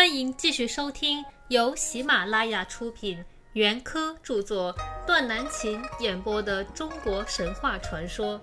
[0.00, 3.22] 欢迎继续收听由喜马拉雅出品、
[3.52, 4.74] 袁科著作、
[5.06, 8.40] 段南琴演播的中国神话传说。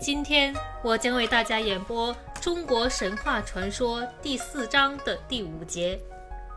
[0.00, 0.52] 今天
[0.82, 5.96] 我将为大家演播《中国神话传说》第四章的第五节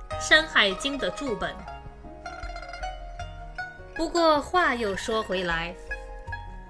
[0.20, 1.54] 《山海经》的注本。
[3.94, 5.76] 不过话又说回来，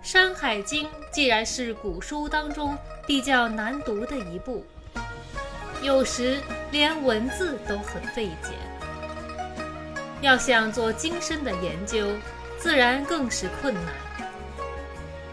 [0.06, 2.78] 《山海经》既然是古书当中
[3.08, 4.66] 比较难读的一部，
[5.82, 6.40] 有时
[6.72, 8.50] 连文字都很费解。
[10.22, 12.12] 要想做精深的研究，
[12.58, 13.84] 自然更是困难。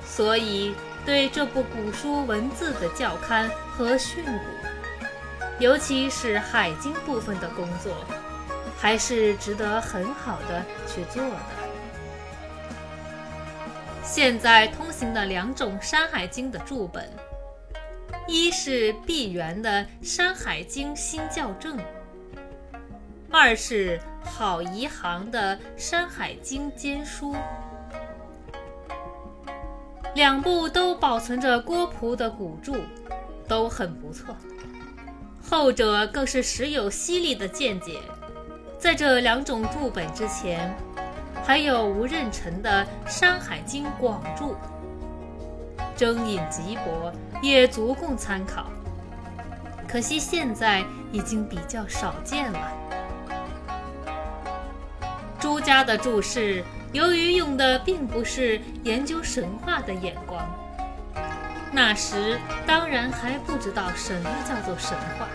[0.05, 0.75] 所以。
[1.05, 4.39] 对这部古书文字的校勘和训诂，
[5.59, 7.93] 尤其是《海经》部分的工作，
[8.79, 11.37] 还是值得很好的去做的。
[14.05, 17.11] 现在通行的两种《山海经》的注本，
[18.33, 21.77] 一是毕源的《山海经新校正》，
[23.31, 27.35] 二是郝宜行的《山海经简书》。
[30.15, 32.77] 两部都保存着郭璞的古注，
[33.47, 34.35] 都很不错。
[35.47, 38.01] 后者更是时有犀利的见解。
[38.79, 40.75] 在这两种注本之前，
[41.45, 44.53] 还有吴任臣的《山海经广注》，
[46.03, 48.67] 征引极薄，也足供参考。
[49.87, 52.73] 可惜现在已经比较少见了。
[55.39, 56.65] 朱家的注释。
[56.93, 60.45] 由于用的并不是研究神话的眼光，
[61.71, 65.27] 那时当然还不知道什么叫做神话，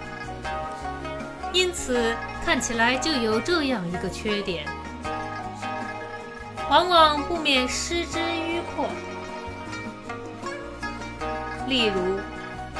[1.51, 2.13] 因此
[2.45, 4.67] 看起来就有这样一个缺点，
[6.69, 8.87] 往往不免失之于阔。
[11.67, 12.17] 例如，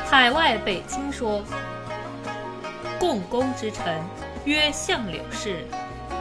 [0.09, 1.43] 海外北经说，
[2.97, 4.01] 共工之臣
[4.45, 5.65] 曰相柳氏，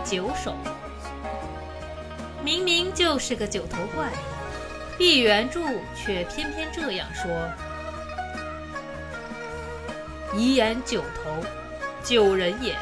[0.05, 0.57] 九首。
[2.43, 4.09] 明明就是个九头怪，
[4.99, 5.61] 毕原著
[5.95, 7.31] 却偏偏这样说
[10.35, 11.31] ：“遗言九头，
[12.03, 12.77] 九人也。”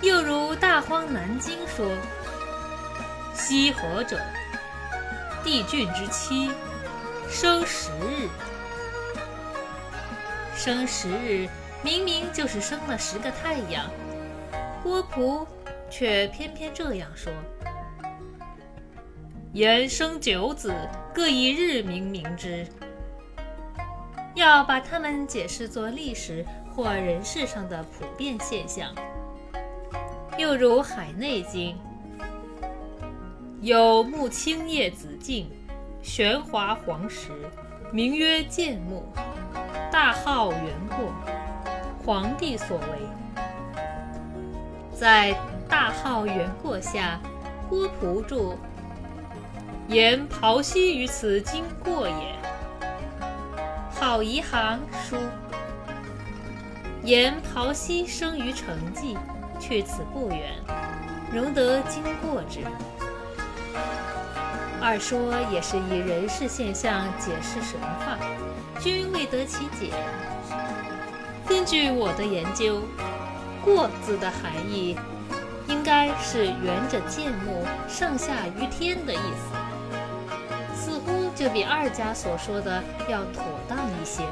[0.00, 1.90] 又如《大荒南经》说
[3.34, 4.18] ：“西河者，
[5.42, 6.50] 帝俊之妻，
[7.28, 8.28] 生十日。”
[10.56, 11.48] 生十日，
[11.82, 13.88] 明明就是生了十个太阳，
[14.82, 15.46] 郭璞
[15.88, 17.32] 却偏偏这样说。
[19.52, 20.74] 言生九子，
[21.14, 22.66] 各以日名名之。
[24.34, 28.94] 要把它们解释作历史或人事上的普遍现象。
[30.36, 31.76] 又如《海内经》，
[33.60, 35.50] 有木青叶子敬，
[36.08, 37.28] 玄华黄石，
[37.92, 39.04] 名曰建木，
[39.92, 41.12] 大号元过，
[42.02, 42.84] 皇帝所为。
[44.98, 45.38] 在
[45.68, 47.20] 大号元过下，
[47.68, 48.58] 郭璞注。
[49.88, 52.34] 言庖溪于此经过也。
[53.90, 55.18] 郝宜行书。
[57.02, 59.18] 言庖溪生于成纪，
[59.60, 60.54] 去此不远，
[61.30, 62.60] 容得经过之。
[64.88, 68.16] 二说也是以人事现象解释神话，
[68.80, 69.92] 均未得其解。
[71.46, 72.80] 根据我的研究
[73.62, 74.96] ，“过”字的含义，
[75.68, 80.74] 应该是圆着剑木，上下于天的意思。
[80.74, 84.22] 似乎就比二家所说的要妥当一些。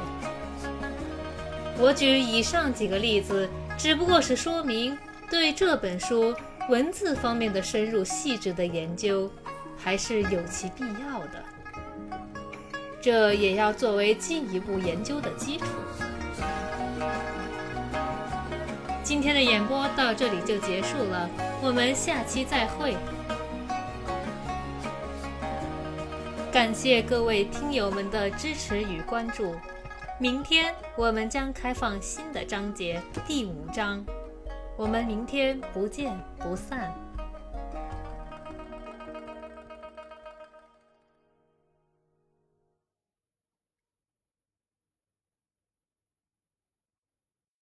[1.77, 3.47] 我举以上几个例子，
[3.77, 4.97] 只不过是说明
[5.29, 6.33] 对这本书
[6.67, 9.29] 文字方面的深入细致的研究，
[9.77, 11.43] 还是有其必要的。
[12.99, 15.65] 这也要作为进一步研究的基础。
[19.03, 21.29] 今天的演播到这里就结束了，
[21.61, 22.97] 我们下期再会。
[26.51, 29.55] 感谢各位听友们的支持与关注，
[30.19, 34.03] 明天我们将开放新的章节第五章，
[34.75, 36.91] 我们明天不见不散。